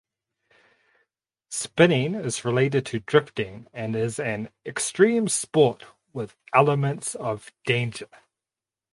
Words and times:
Spinning 1.51 2.15
is 2.15 2.43
related 2.43 2.87
to 2.87 3.01
drifting 3.01 3.67
and 3.71 3.95
is 3.95 4.17
an 4.19 4.49
extreme 4.65 5.27
sport 5.27 5.85
with 6.11 6.35
elements 6.55 7.13
of 7.13 7.51
danger. 7.67 8.09